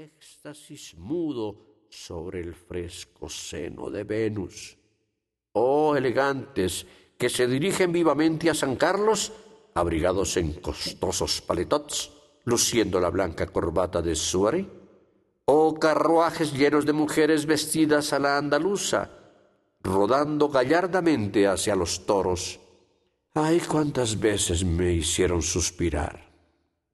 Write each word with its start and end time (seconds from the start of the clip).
éxtasis 0.00 0.96
mudo 0.96 1.84
sobre 1.90 2.40
el 2.40 2.54
fresco 2.54 3.28
seno 3.28 3.90
de 3.90 4.04
Venus. 4.04 4.78
Oh 5.52 5.94
elegantes 5.94 6.86
que 7.18 7.28
se 7.28 7.46
dirigen 7.46 7.92
vivamente 7.92 8.48
a 8.48 8.54
San 8.54 8.76
Carlos, 8.76 9.32
abrigados 9.74 10.36
en 10.38 10.54
costosos 10.54 11.42
paletots, 11.42 12.12
luciendo 12.44 12.98
la 12.98 13.10
blanca 13.10 13.46
corbata 13.46 14.00
de 14.00 14.16
Suárez, 14.16 14.66
oh 15.44 15.74
carruajes 15.74 16.54
llenos 16.54 16.86
de 16.86 16.94
mujeres 16.94 17.44
vestidas 17.44 18.14
a 18.14 18.18
la 18.18 18.38
andaluza, 18.38 19.10
rodando 19.82 20.48
gallardamente 20.48 21.46
hacia 21.46 21.76
los 21.76 22.06
toros. 22.06 22.58
Ay, 23.34 23.60
cuántas 23.60 24.18
veces 24.18 24.64
me 24.64 24.92
hicieron 24.92 25.42
suspirar, 25.42 26.29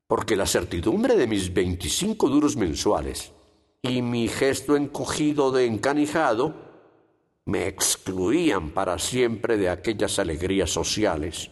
porque 0.06 0.36
la 0.36 0.46
certidumbre 0.46 1.16
de 1.16 1.26
mis 1.26 1.52
veinticinco 1.52 2.28
duros 2.28 2.56
mensuales 2.56 3.32
y 3.82 4.02
mi 4.02 4.28
gesto 4.28 4.76
encogido 4.76 5.50
de 5.52 5.66
encanijado 5.66 6.54
me 7.44 7.66
excluían 7.68 8.70
para 8.70 8.98
siempre 8.98 9.56
de 9.56 9.68
aquellas 9.68 10.18
alegrías 10.18 10.70
sociales. 10.70 11.50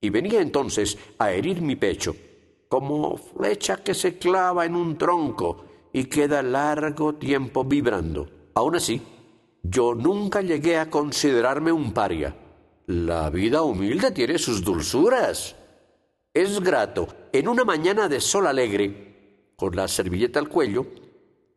Y 0.00 0.08
venía 0.08 0.40
entonces 0.40 0.96
a 1.18 1.32
herir 1.32 1.60
mi 1.60 1.76
pecho, 1.76 2.16
como 2.68 3.16
flecha 3.18 3.76
que 3.78 3.92
se 3.92 4.16
clava 4.16 4.64
en 4.64 4.74
un 4.74 4.96
tronco 4.96 5.64
y 5.92 6.04
queda 6.04 6.42
largo 6.42 7.16
tiempo 7.16 7.64
vibrando. 7.64 8.28
Aún 8.54 8.76
así, 8.76 9.02
yo 9.62 9.94
nunca 9.94 10.40
llegué 10.40 10.78
a 10.78 10.88
considerarme 10.88 11.70
un 11.70 11.92
paria. 11.92 12.34
La 12.86 13.28
vida 13.28 13.62
humilde 13.62 14.10
tiene 14.12 14.38
sus 14.38 14.64
dulzuras. 14.64 15.54
Es 16.32 16.60
grato, 16.60 17.08
en 17.32 17.48
una 17.48 17.64
mañana 17.64 18.08
de 18.08 18.20
sol 18.20 18.46
alegre, 18.46 19.52
con 19.56 19.74
la 19.74 19.88
servilleta 19.88 20.38
al 20.38 20.48
cuello, 20.48 20.86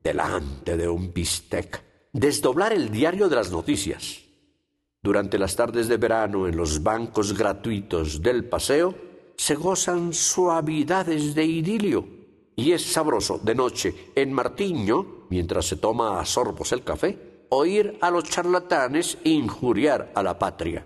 delante 0.04 0.76
de 0.76 0.90
un 0.90 1.14
bistec, 1.14 1.84
desdoblar 2.12 2.74
el 2.74 2.90
diario 2.90 3.30
de 3.30 3.36
las 3.36 3.52
noticias. 3.52 4.22
Durante 5.00 5.38
las 5.38 5.56
tardes 5.56 5.88
de 5.88 5.98
verano, 5.98 6.48
en 6.48 6.58
los 6.58 6.82
bancos 6.82 7.38
gratuitos 7.38 8.20
del 8.24 8.46
paseo, 8.46 8.96
se 9.38 9.54
gozan 9.54 10.12
suavidades 10.12 11.36
de 11.36 11.46
idilio. 11.46 12.08
Y 12.56 12.72
es 12.72 12.82
sabroso 12.82 13.40
de 13.44 13.54
noche 13.54 14.12
en 14.16 14.34
Martiño, 14.34 15.28
mientras 15.30 15.68
se 15.68 15.76
toma 15.76 16.20
a 16.20 16.26
sorbos 16.26 16.72
el 16.72 16.84
café, 16.84 17.46
oír 17.50 18.00
a 18.02 18.10
los 18.10 18.24
charlatanes 18.24 19.20
injuriar 19.24 20.12
a 20.16 20.24
la 20.24 20.40
patria. 20.40 20.84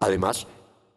Además, 0.00 0.46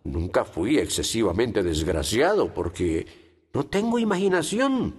nunca 0.03 0.45
fui 0.45 0.77
excesivamente 0.77 1.63
desgraciado 1.63 2.53
porque 2.53 3.05
no 3.53 3.65
tengo 3.65 3.99
imaginación. 3.99 4.95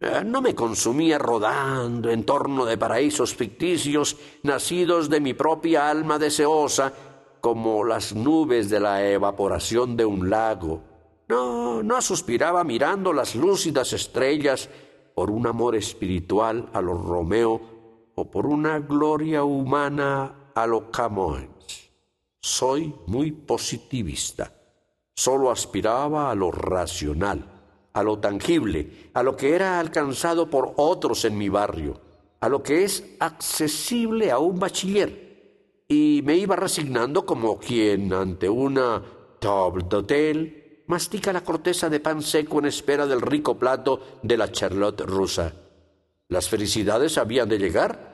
Eh, 0.00 0.22
no 0.24 0.42
me 0.42 0.54
consumía 0.54 1.18
rodando 1.18 2.10
en 2.10 2.24
torno 2.24 2.64
de 2.64 2.76
paraísos 2.76 3.34
ficticios 3.34 4.16
nacidos 4.42 5.08
de 5.08 5.20
mi 5.20 5.34
propia 5.34 5.88
alma 5.88 6.18
deseosa, 6.18 6.92
como 7.40 7.84
las 7.84 8.14
nubes 8.14 8.70
de 8.70 8.80
la 8.80 9.08
evaporación 9.08 9.96
de 9.96 10.04
un 10.04 10.30
lago. 10.30 10.82
No, 11.28 11.82
no 11.82 12.00
suspiraba 12.00 12.64
mirando 12.64 13.12
las 13.12 13.34
lúcidas 13.34 13.92
estrellas 13.92 14.68
por 15.14 15.30
un 15.30 15.46
amor 15.46 15.76
espiritual 15.76 16.68
a 16.72 16.80
los 16.80 17.00
Romeo 17.00 17.60
o 18.14 18.30
por 18.30 18.46
una 18.46 18.78
gloria 18.78 19.44
humana 19.44 20.50
a 20.54 20.66
lo 20.66 20.90
Camões. 20.90 21.61
Soy 22.44 22.92
muy 23.06 23.30
positivista. 23.30 24.52
Solo 25.14 25.52
aspiraba 25.52 26.28
a 26.28 26.34
lo 26.34 26.50
racional, 26.50 27.44
a 27.92 28.02
lo 28.02 28.18
tangible, 28.18 29.10
a 29.14 29.22
lo 29.22 29.36
que 29.36 29.54
era 29.54 29.78
alcanzado 29.78 30.50
por 30.50 30.74
otros 30.76 31.24
en 31.24 31.38
mi 31.38 31.48
barrio, 31.48 32.00
a 32.40 32.48
lo 32.48 32.60
que 32.60 32.82
es 32.82 33.04
accesible 33.20 34.32
a 34.32 34.38
un 34.38 34.58
bachiller. 34.58 35.84
Y 35.86 36.22
me 36.24 36.36
iba 36.36 36.56
resignando 36.56 37.24
como 37.24 37.60
quien 37.60 38.12
ante 38.12 38.48
una 38.48 39.00
table 39.38 39.84
d'hôtel 39.88 40.84
mastica 40.88 41.32
la 41.32 41.44
corteza 41.44 41.88
de 41.88 42.00
pan 42.00 42.22
seco 42.22 42.58
en 42.58 42.66
espera 42.66 43.06
del 43.06 43.20
rico 43.20 43.56
plato 43.56 44.18
de 44.20 44.36
la 44.36 44.50
charlotte 44.50 45.02
rusa. 45.02 45.52
Las 46.26 46.48
felicidades 46.48 47.18
habían 47.18 47.48
de 47.48 47.58
llegar 47.58 48.11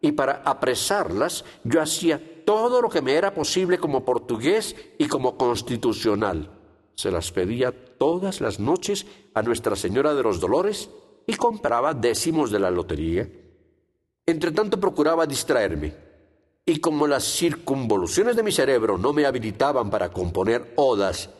y 0.00 0.12
para 0.12 0.42
apresarlas 0.44 1.44
yo 1.64 1.80
hacía 1.80 2.44
todo 2.44 2.80
lo 2.80 2.88
que 2.88 3.02
me 3.02 3.14
era 3.14 3.34
posible 3.34 3.78
como 3.78 4.04
portugués 4.04 4.74
y 4.96 5.06
como 5.06 5.36
constitucional. 5.36 6.50
Se 6.94 7.10
las 7.10 7.30
pedía 7.30 7.72
todas 7.72 8.40
las 8.40 8.58
noches 8.58 9.06
a 9.34 9.42
Nuestra 9.42 9.76
Señora 9.76 10.14
de 10.14 10.22
los 10.22 10.40
Dolores 10.40 10.90
y 11.26 11.34
compraba 11.34 11.94
décimos 11.94 12.50
de 12.50 12.58
la 12.58 12.70
lotería. 12.70 13.28
Entretanto 14.26 14.80
procuraba 14.80 15.26
distraerme, 15.26 15.94
y 16.64 16.80
como 16.80 17.06
las 17.06 17.24
circunvoluciones 17.24 18.36
de 18.36 18.42
mi 18.42 18.52
cerebro 18.52 18.98
no 18.98 19.12
me 19.12 19.26
habilitaban 19.26 19.90
para 19.90 20.10
componer 20.10 20.72
odas 20.76 21.30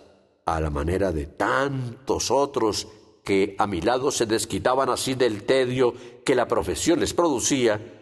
a 0.46 0.60
la 0.60 0.70
manera 0.70 1.12
de 1.12 1.26
tantos 1.26 2.30
otros 2.30 2.88
que 3.24 3.54
a 3.58 3.66
mi 3.66 3.82
lado 3.82 4.10
se 4.10 4.24
desquitaban 4.24 4.88
así 4.88 5.14
del 5.14 5.44
tedio 5.44 5.92
que 6.24 6.34
la 6.34 6.48
profesión 6.48 7.00
les 7.00 7.12
producía, 7.12 7.97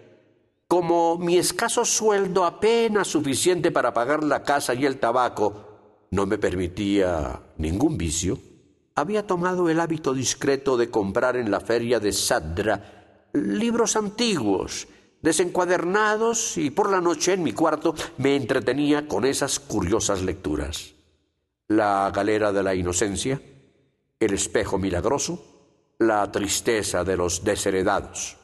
como 0.68 1.16
mi 1.18 1.38
escaso 1.38 1.84
sueldo 1.84 2.44
apenas 2.44 3.06
suficiente 3.06 3.70
para 3.70 3.94
pagar 3.94 4.24
la 4.24 4.42
casa 4.42 4.74
y 4.74 4.84
el 4.84 4.98
tabaco 4.98 6.06
no 6.10 6.26
me 6.26 6.38
permitía 6.38 7.40
ningún 7.58 7.96
vicio, 7.96 8.38
había 8.94 9.26
tomado 9.26 9.68
el 9.68 9.78
hábito 9.78 10.14
discreto 10.14 10.76
de 10.76 10.90
comprar 10.90 11.36
en 11.36 11.50
la 11.50 11.60
feria 11.60 12.00
de 12.00 12.12
Sadra 12.12 13.28
libros 13.32 13.96
antiguos, 13.96 14.88
desencuadernados, 15.20 16.56
y 16.56 16.70
por 16.70 16.90
la 16.90 17.00
noche 17.00 17.34
en 17.34 17.42
mi 17.42 17.52
cuarto 17.52 17.94
me 18.16 18.34
entretenía 18.36 19.06
con 19.06 19.24
esas 19.24 19.60
curiosas 19.60 20.22
lecturas. 20.22 20.94
La 21.68 22.10
galera 22.14 22.52
de 22.52 22.62
la 22.62 22.74
inocencia, 22.74 23.40
el 24.18 24.32
espejo 24.32 24.78
milagroso, 24.78 25.44
la 25.98 26.30
tristeza 26.32 27.04
de 27.04 27.16
los 27.16 27.44
desheredados. 27.44 28.38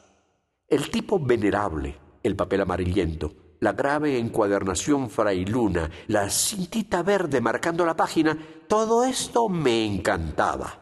El 0.69 0.91
tipo 0.91 1.19
venerable, 1.19 1.97
el 2.23 2.37
papel 2.37 2.61
amarillento, 2.61 3.33
la 3.61 3.73
grave 3.73 4.19
encuadernación 4.19 5.09
frailuna, 5.09 5.91
la 6.09 6.29
cintita 6.31 7.03
verde 7.03 7.41
marcando 7.41 7.85
la 7.85 7.97
página, 7.97 8.37
todo 8.67 9.05
esto 9.05 9.49
me 9.49 9.87
encantaba. 9.87 10.81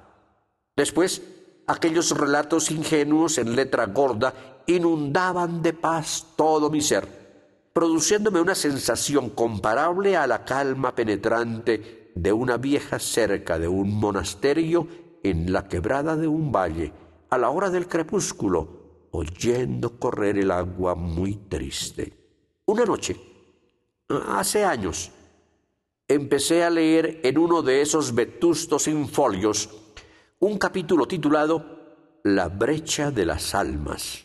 Después, 0.76 1.22
aquellos 1.66 2.16
relatos 2.16 2.70
ingenuos 2.70 3.38
en 3.38 3.54
letra 3.54 3.86
gorda 3.86 4.62
inundaban 4.66 5.62
de 5.62 5.72
paz 5.72 6.26
todo 6.36 6.70
mi 6.70 6.80
ser, 6.80 7.06
produciéndome 7.72 8.40
una 8.40 8.54
sensación 8.54 9.30
comparable 9.30 10.16
a 10.16 10.26
la 10.26 10.44
calma 10.44 10.94
penetrante 10.94 12.12
de 12.14 12.32
una 12.32 12.56
vieja 12.56 12.98
cerca 12.98 13.58
de 13.58 13.68
un 13.68 13.94
monasterio 13.94 14.88
en 15.22 15.52
la 15.52 15.68
quebrada 15.68 16.16
de 16.16 16.26
un 16.28 16.50
valle, 16.50 16.92
a 17.28 17.38
la 17.38 17.50
hora 17.50 17.70
del 17.70 17.86
crepúsculo, 17.86 18.79
oyendo 19.12 19.98
correr 19.98 20.38
el 20.38 20.50
agua 20.50 20.94
muy 20.94 21.36
triste. 21.36 22.12
Una 22.66 22.84
noche, 22.84 23.16
hace 24.28 24.64
años, 24.64 25.10
empecé 26.08 26.64
a 26.64 26.70
leer 26.70 27.20
en 27.22 27.38
uno 27.38 27.62
de 27.62 27.82
esos 27.82 28.14
vetustos 28.14 28.88
infolios 28.88 29.70
un 30.40 30.58
capítulo 30.58 31.06
titulado 31.06 32.18
La 32.24 32.48
brecha 32.48 33.10
de 33.10 33.26
las 33.26 33.54
almas, 33.54 34.24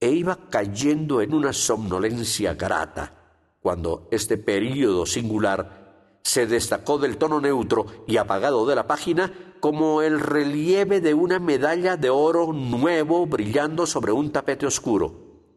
e 0.00 0.10
iba 0.10 0.48
cayendo 0.48 1.20
en 1.20 1.34
una 1.34 1.52
somnolencia 1.52 2.54
grata 2.54 3.24
cuando 3.60 4.08
este 4.10 4.36
período 4.36 5.06
singular 5.06 6.18
se 6.22 6.46
destacó 6.46 6.98
del 6.98 7.16
tono 7.16 7.40
neutro 7.40 8.04
y 8.06 8.18
apagado 8.18 8.66
de 8.66 8.74
la 8.74 8.86
página 8.86 9.53
como 9.64 10.02
el 10.02 10.20
relieve 10.20 11.00
de 11.00 11.14
una 11.14 11.38
medalla 11.38 11.96
de 11.96 12.10
oro 12.10 12.52
nuevo 12.52 13.24
brillando 13.24 13.86
sobre 13.86 14.12
un 14.12 14.30
tapete 14.30 14.66
oscuro. 14.66 15.14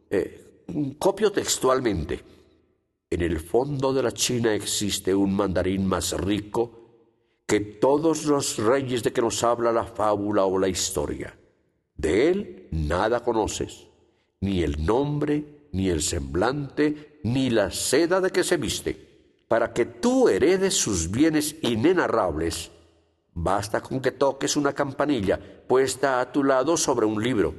Eh, 0.09 0.63
copio 0.97 1.29
textualmente. 1.29 2.23
En 3.09 3.21
el 3.21 3.41
fondo 3.41 3.91
de 3.91 4.03
la 4.03 4.13
China 4.13 4.53
existe 4.53 5.13
un 5.13 5.35
mandarín 5.35 5.85
más 5.85 6.13
rico 6.13 6.71
que 7.45 7.59
todos 7.59 8.23
los 8.23 8.57
reyes 8.57 9.03
de 9.03 9.11
que 9.11 9.21
nos 9.21 9.43
habla 9.43 9.73
la 9.73 9.83
fábula 9.83 10.45
o 10.45 10.57
la 10.57 10.69
historia. 10.69 11.37
De 11.93 12.29
él 12.29 12.69
nada 12.71 13.25
conoces, 13.25 13.89
ni 14.39 14.63
el 14.63 14.85
nombre, 14.85 15.67
ni 15.73 15.89
el 15.89 16.01
semblante, 16.01 17.19
ni 17.25 17.49
la 17.49 17.71
seda 17.71 18.21
de 18.21 18.29
que 18.29 18.45
se 18.45 18.55
viste 18.55 19.05
para 19.49 19.73
que 19.73 19.85
tú 19.85 20.29
heredes 20.29 20.75
sus 20.75 21.11
bienes 21.11 21.57
inenarrables, 21.61 22.71
basta 23.37 23.81
con 23.81 24.01
que 24.01 24.11
toques 24.11 24.57
una 24.57 24.73
campanilla 24.73 25.39
puesta 25.67 26.19
a 26.19 26.31
tu 26.31 26.43
lado 26.43 26.75
sobre 26.75 27.05
un 27.05 27.21
libro. 27.21 27.53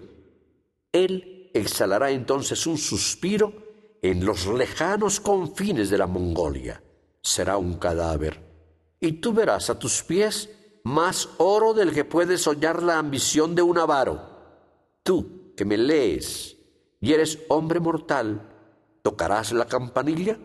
Él 0.92 1.50
exhalará 1.54 2.10
entonces 2.10 2.66
un 2.66 2.76
suspiro 2.76 3.52
en 4.02 4.25
los 4.25 4.46
lejanos 4.46 5.20
confines 5.20 5.88
de 5.90 5.98
la 5.98 6.06
Mongolia. 6.06 6.82
Será 7.22 7.58
un 7.58 7.75
cadáver. 7.75 8.42
Y 9.00 9.12
tú 9.12 9.32
verás 9.32 9.70
a 9.70 9.78
tus 9.78 10.02
pies 10.02 10.50
más 10.82 11.28
oro 11.38 11.75
del 11.75 11.92
que 11.92 12.04
puede 12.04 12.38
soñar 12.38 12.82
la 12.82 12.98
ambición 12.98 13.54
de 13.54 13.62
un 13.62 13.78
avaro. 13.78 14.20
Tú, 15.04 15.52
que 15.56 15.64
me 15.64 15.76
lees 15.76 16.56
y 17.00 17.12
eres 17.12 17.38
hombre 17.48 17.78
mortal, 17.78 18.48
¿tocarás 19.02 19.52
la 19.52 19.66
campanilla? 19.66 20.38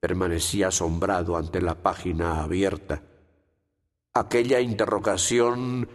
Permanecí 0.00 0.62
asombrado 0.62 1.36
ante 1.36 1.60
la 1.60 1.74
página 1.74 2.42
abierta. 2.42 3.02
Aquella 4.14 4.60
interrogación, 4.60 5.88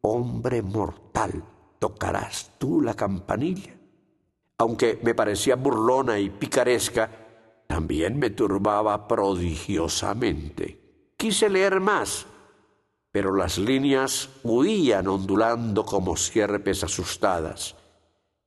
hombre 0.00 0.62
mortal, 0.62 1.44
¿tocarás 1.78 2.52
tú 2.58 2.80
la 2.80 2.94
campanilla? 2.94 3.74
Aunque 4.58 5.00
me 5.02 5.14
parecía 5.14 5.56
burlona 5.56 6.18
y 6.18 6.30
picaresca, 6.30 7.10
también 7.66 8.18
me 8.18 8.30
turbaba 8.30 9.08
prodigiosamente. 9.08 11.12
Quise 11.16 11.48
leer 11.48 11.80
más, 11.80 12.26
pero 13.10 13.34
las 13.34 13.58
líneas 13.58 14.28
huían 14.42 15.08
ondulando 15.08 15.84
como 15.84 16.16
sierpes 16.16 16.84
asustadas 16.84 17.76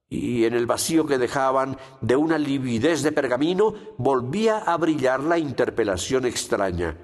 y 0.09 0.45
en 0.45 0.53
el 0.53 0.65
vacío 0.65 1.05
que 1.05 1.17
dejaban 1.17 1.77
de 2.01 2.15
una 2.15 2.37
lividez 2.37 3.03
de 3.03 3.11
pergamino 3.11 3.73
volvía 3.97 4.59
a 4.59 4.77
brillar 4.77 5.21
la 5.21 5.37
interpelación 5.37 6.25
extraña. 6.25 6.97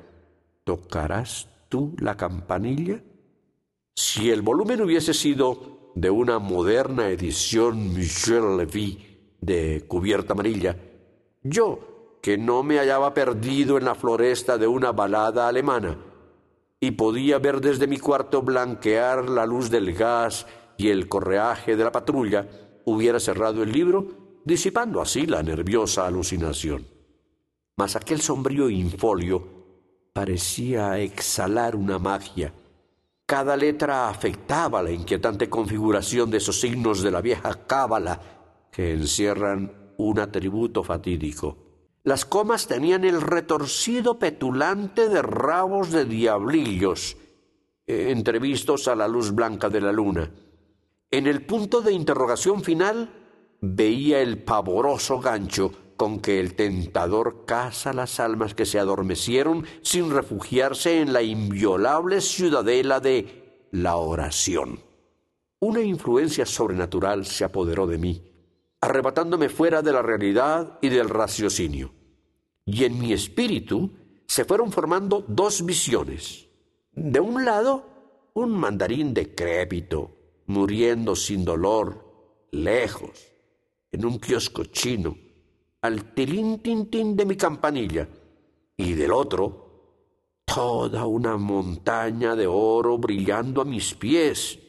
¿Tocarás 0.63 1.49
tú 1.73 1.95
la 1.97 2.15
campanilla? 2.15 3.01
Si 3.95 4.29
el 4.29 4.43
volumen 4.43 4.79
hubiese 4.83 5.11
sido 5.11 5.91
de 5.95 6.11
una 6.11 6.37
moderna 6.37 7.09
edición 7.09 7.95
Michel 7.95 8.57
Levy 8.57 9.37
de 9.41 9.83
cubierta 9.87 10.33
amarilla, 10.33 10.77
yo, 11.41 12.19
que 12.21 12.37
no 12.37 12.61
me 12.61 12.77
hallaba 12.77 13.15
perdido 13.15 13.79
en 13.79 13.85
la 13.85 13.95
floresta 13.95 14.59
de 14.59 14.67
una 14.67 14.91
balada 14.91 15.47
alemana, 15.47 15.97
y 16.79 16.91
podía 16.91 17.39
ver 17.39 17.59
desde 17.59 17.87
mi 17.87 17.97
cuarto 17.97 18.43
blanquear 18.43 19.27
la 19.27 19.47
luz 19.47 19.71
del 19.71 19.93
gas 19.93 20.45
y 20.77 20.89
el 20.89 21.09
correaje 21.09 21.75
de 21.75 21.85
la 21.85 21.91
patrulla, 21.91 22.47
hubiera 22.85 23.19
cerrado 23.19 23.63
el 23.63 23.71
libro, 23.71 24.41
disipando 24.45 25.01
así 25.01 25.25
la 25.25 25.41
nerviosa 25.41 26.05
alucinación. 26.05 26.85
Mas 27.77 27.95
aquel 27.95 28.21
sombrío 28.21 28.69
infolio 28.69 29.62
parecía 30.13 30.99
exhalar 30.99 31.75
una 31.75 31.97
magia. 31.97 32.53
Cada 33.25 33.57
letra 33.57 34.09
afectaba 34.09 34.83
la 34.83 34.91
inquietante 34.91 35.49
configuración 35.49 36.29
de 36.29 36.37
esos 36.37 36.59
signos 36.59 37.01
de 37.01 37.11
la 37.11 37.21
vieja 37.21 37.65
cábala 37.65 38.21
que 38.71 38.91
encierran 38.91 39.93
un 39.97 40.19
atributo 40.19 40.83
fatídico. 40.83 41.57
Las 42.03 42.25
comas 42.25 42.67
tenían 42.67 43.05
el 43.05 43.21
retorcido 43.21 44.19
petulante 44.19 45.09
de 45.09 45.21
rabos 45.21 45.91
de 45.91 46.05
diablillos, 46.05 47.17
eh, 47.87 48.11
entrevistos 48.11 48.87
a 48.87 48.95
la 48.95 49.07
luz 49.07 49.31
blanca 49.31 49.69
de 49.69 49.81
la 49.81 49.91
luna. 49.91 50.29
En 51.09 51.27
el 51.27 51.45
punto 51.45 51.81
de 51.81 51.93
interrogación 51.93 52.61
final 52.61 53.09
veía 53.61 54.19
el 54.19 54.43
pavoroso 54.43 55.19
gancho 55.19 55.71
con 56.03 56.19
que 56.19 56.41
el 56.41 56.55
tentador 56.55 57.45
caza 57.45 57.93
las 57.93 58.19
almas 58.19 58.53
que 58.53 58.65
se 58.65 58.77
adormecieron 58.77 59.65
sin 59.83 60.11
refugiarse 60.11 60.99
en 60.99 61.13
la 61.13 61.21
inviolable 61.21 62.19
ciudadela 62.19 62.99
de 62.99 63.69
la 63.71 63.95
oración. 63.95 64.81
Una 65.61 65.79
influencia 65.79 66.45
sobrenatural 66.45 67.25
se 67.25 67.45
apoderó 67.45 67.87
de 67.87 67.99
mí, 67.99 68.21
arrebatándome 68.81 69.47
fuera 69.47 69.81
de 69.81 69.93
la 69.93 70.01
realidad 70.01 70.77
y 70.81 70.89
del 70.89 71.07
raciocinio. 71.07 71.93
Y 72.65 72.83
en 72.83 72.99
mi 72.99 73.13
espíritu 73.13 73.93
se 74.27 74.43
fueron 74.43 74.73
formando 74.73 75.23
dos 75.25 75.65
visiones. 75.65 76.49
De 76.91 77.21
un 77.21 77.45
lado, 77.45 78.29
un 78.33 78.51
mandarín 78.51 79.13
decrépito, 79.13 80.17
muriendo 80.47 81.15
sin 81.15 81.45
dolor, 81.45 82.43
lejos, 82.51 83.25
en 83.89 84.03
un 84.03 84.19
kiosco 84.19 84.65
chino, 84.65 85.15
al 85.83 86.13
tilín 86.13 86.59
tin 86.59 87.15
de 87.15 87.25
mi 87.25 87.35
campanilla, 87.35 88.07
y 88.77 88.93
del 88.93 89.11
otro, 89.11 90.41
toda 90.45 91.05
una 91.05 91.35
montaña 91.35 92.37
de 92.37 92.47
oro 92.47 92.97
brillando 92.97 93.61
a 93.61 93.65
mis 93.65 93.93
pies. 93.93 94.59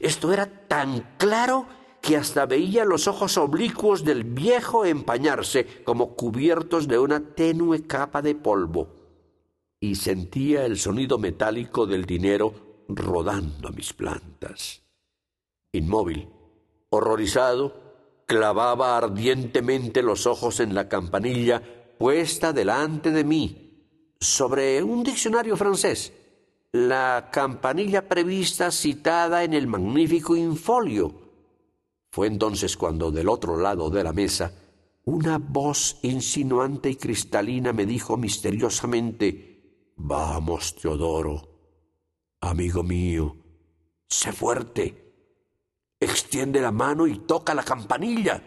Esto 0.00 0.32
era 0.32 0.66
tan 0.66 1.14
claro 1.16 1.66
que 2.02 2.16
hasta 2.16 2.44
veía 2.44 2.84
los 2.84 3.06
ojos 3.06 3.38
oblicuos 3.38 4.04
del 4.04 4.24
viejo 4.24 4.84
empañarse 4.84 5.84
como 5.84 6.16
cubiertos 6.16 6.88
de 6.88 6.98
una 6.98 7.20
tenue 7.20 7.86
capa 7.86 8.20
de 8.20 8.34
polvo, 8.34 8.88
y 9.78 9.94
sentía 9.94 10.66
el 10.66 10.76
sonido 10.76 11.18
metálico 11.18 11.86
del 11.86 12.04
dinero 12.04 12.84
rodando 12.88 13.68
a 13.68 13.70
mis 13.70 13.92
plantas. 13.92 14.82
Inmóvil, 15.70 16.28
horrorizado, 16.90 17.87
clavaba 18.28 18.98
ardientemente 18.98 20.02
los 20.02 20.26
ojos 20.26 20.60
en 20.60 20.74
la 20.74 20.86
campanilla 20.86 21.62
puesta 21.98 22.52
delante 22.52 23.10
de 23.10 23.24
mí, 23.24 23.86
sobre 24.20 24.82
un 24.82 25.02
diccionario 25.02 25.56
francés, 25.56 26.12
la 26.70 27.30
campanilla 27.32 28.06
prevista 28.06 28.70
citada 28.70 29.44
en 29.44 29.54
el 29.54 29.66
magnífico 29.66 30.36
infolio. 30.36 31.10
Fue 32.10 32.26
entonces 32.26 32.76
cuando 32.76 33.10
del 33.10 33.30
otro 33.30 33.56
lado 33.56 33.88
de 33.88 34.04
la 34.04 34.12
mesa 34.12 34.52
una 35.04 35.38
voz 35.38 35.98
insinuante 36.02 36.90
y 36.90 36.96
cristalina 36.96 37.72
me 37.72 37.86
dijo 37.86 38.18
misteriosamente 38.18 39.94
Vamos, 39.96 40.76
Teodoro, 40.76 41.48
amigo 42.42 42.82
mío, 42.82 43.36
sé 44.06 44.32
fuerte 44.32 45.07
extiende 46.00 46.60
la 46.60 46.72
mano 46.72 47.06
y 47.06 47.18
toca 47.18 47.54
la 47.54 47.62
campanilla. 47.62 48.42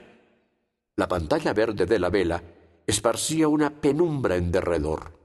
La 0.96 1.08
pantalla 1.08 1.54
verde 1.54 1.86
de 1.86 2.00
la 2.00 2.10
vela 2.10 2.42
esparcía 2.86 3.48
una 3.48 3.70
penumbra 3.70 4.36
en 4.36 4.52
derredor. 4.52 5.20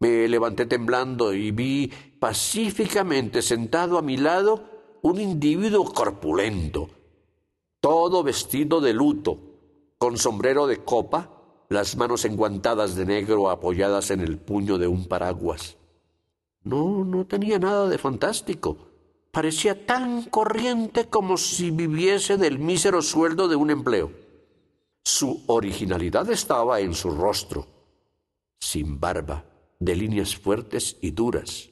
Me 0.00 0.28
levanté 0.28 0.66
temblando 0.66 1.32
y 1.32 1.50
vi 1.50 1.92
pacíficamente 2.20 3.42
sentado 3.42 3.98
a 3.98 4.02
mi 4.02 4.16
lado 4.16 4.64
un 5.02 5.20
individuo 5.20 5.92
corpulento, 5.92 6.90
todo 7.80 8.22
vestido 8.22 8.80
de 8.80 8.92
luto, 8.92 9.38
con 9.98 10.16
sombrero 10.16 10.66
de 10.66 10.84
copa, 10.84 11.30
las 11.68 11.96
manos 11.96 12.24
enguantadas 12.24 12.94
de 12.94 13.04
negro 13.04 13.50
apoyadas 13.50 14.10
en 14.10 14.20
el 14.20 14.38
puño 14.38 14.78
de 14.78 14.86
un 14.86 15.06
paraguas. 15.06 15.76
No, 16.62 17.04
no 17.04 17.26
tenía 17.26 17.58
nada 17.58 17.88
de 17.88 17.98
fantástico 17.98 18.88
parecía 19.38 19.86
tan 19.86 20.24
corriente 20.24 21.06
como 21.06 21.36
si 21.36 21.70
viviese 21.70 22.36
del 22.38 22.58
mísero 22.58 23.00
sueldo 23.02 23.46
de 23.46 23.54
un 23.54 23.70
empleo. 23.70 24.10
Su 25.04 25.44
originalidad 25.46 26.28
estaba 26.32 26.80
en 26.80 26.92
su 26.92 27.12
rostro, 27.12 27.68
sin 28.58 28.98
barba, 28.98 29.44
de 29.78 29.94
líneas 29.94 30.34
fuertes 30.34 30.96
y 31.00 31.12
duras. 31.12 31.70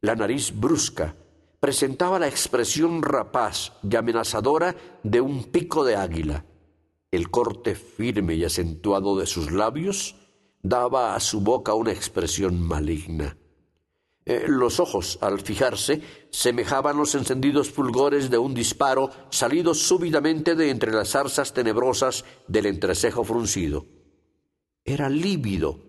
La 0.00 0.16
nariz 0.16 0.58
brusca 0.58 1.14
presentaba 1.60 2.18
la 2.18 2.28
expresión 2.28 3.02
rapaz 3.02 3.74
y 3.82 3.94
amenazadora 3.94 4.74
de 5.02 5.20
un 5.20 5.44
pico 5.44 5.84
de 5.84 5.96
águila. 5.96 6.46
El 7.10 7.30
corte 7.30 7.74
firme 7.74 8.36
y 8.36 8.44
acentuado 8.46 9.18
de 9.18 9.26
sus 9.26 9.52
labios 9.52 10.16
daba 10.62 11.14
a 11.14 11.20
su 11.20 11.42
boca 11.42 11.74
una 11.74 11.92
expresión 11.92 12.58
maligna. 12.58 13.36
Eh, 14.24 14.44
los 14.46 14.78
ojos, 14.78 15.18
al 15.20 15.40
fijarse, 15.40 16.00
semejaban 16.30 16.96
los 16.96 17.14
encendidos 17.14 17.70
fulgores 17.70 18.30
de 18.30 18.38
un 18.38 18.54
disparo 18.54 19.10
salido 19.30 19.74
súbitamente 19.74 20.54
de 20.54 20.70
entre 20.70 20.92
las 20.92 21.10
zarzas 21.10 21.52
tenebrosas 21.52 22.24
del 22.46 22.66
entrecejo 22.66 23.24
fruncido. 23.24 23.86
Era 24.84 25.08
lívido, 25.08 25.80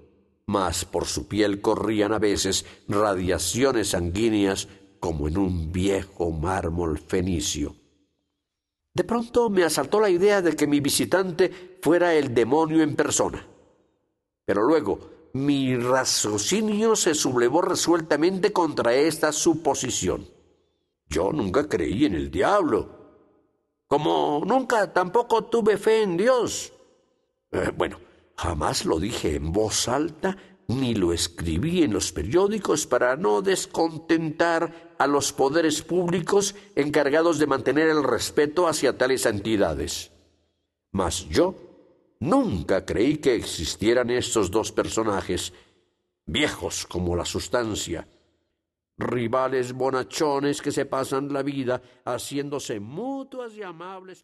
mas 0.47 0.85
por 0.85 1.05
su 1.05 1.27
piel 1.27 1.61
corrían 1.61 2.11
a 2.11 2.19
veces 2.19 2.65
radiaciones 2.87 3.89
sanguíneas 3.89 4.67
como 4.99 5.27
en 5.27 5.37
un 5.37 5.71
viejo 5.71 6.31
mármol 6.31 6.97
fenicio. 6.97 7.75
De 8.95 9.03
pronto 9.03 9.49
me 9.49 9.63
asaltó 9.63 9.99
la 9.99 10.09
idea 10.09 10.41
de 10.41 10.55
que 10.55 10.67
mi 10.67 10.79
visitante 10.79 11.77
fuera 11.81 12.13
el 12.13 12.33
demonio 12.33 12.83
en 12.83 12.95
persona. 12.95 13.45
Pero 14.45 14.63
luego, 14.63 15.12
mi 15.33 15.75
raciocinio 15.75 16.95
se 16.95 17.15
sublevó 17.15 17.61
resueltamente 17.61 18.53
contra 18.53 18.93
esta 18.93 19.31
suposición. 19.31 20.29
Yo 21.07 21.31
nunca 21.31 21.67
creí 21.67 22.05
en 22.05 22.15
el 22.15 22.29
diablo, 22.29 23.03
como 23.87 24.43
nunca 24.45 24.93
tampoco 24.93 25.45
tuve 25.45 25.77
fe 25.77 26.03
en 26.03 26.17
Dios. 26.17 26.71
Eh, 27.51 27.71
bueno, 27.75 27.99
jamás 28.37 28.85
lo 28.85 28.99
dije 28.99 29.35
en 29.35 29.51
voz 29.51 29.87
alta 29.87 30.37
ni 30.67 30.95
lo 30.95 31.13
escribí 31.13 31.83
en 31.83 31.93
los 31.93 32.11
periódicos 32.11 32.87
para 32.87 33.15
no 33.15 33.41
descontentar 33.41 34.95
a 34.97 35.07
los 35.07 35.33
poderes 35.33 35.81
públicos 35.81 36.55
encargados 36.75 37.39
de 37.39 37.47
mantener 37.47 37.89
el 37.89 38.03
respeto 38.03 38.67
hacia 38.67 38.97
tales 38.97 39.25
entidades. 39.25 40.11
Mas 40.91 41.27
yo 41.27 41.72
Nunca 42.23 42.85
creí 42.85 43.17
que 43.17 43.35
existieran 43.35 44.09
estos 44.09 44.49
dos 44.49 44.71
personajes, 44.71 45.51
viejos 46.25 46.85
como 46.85 47.17
la 47.17 47.25
sustancia, 47.25 48.07
rivales 48.97 49.73
bonachones 49.73 50.61
que 50.61 50.71
se 50.71 50.85
pasan 50.85 51.33
la 51.33 51.43
vida 51.43 51.81
haciéndose 52.05 52.79
mutuas 52.79 53.57
y 53.57 53.63
amables 53.63 54.23